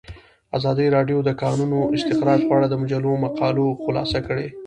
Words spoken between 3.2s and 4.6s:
مقالو خلاصه کړې.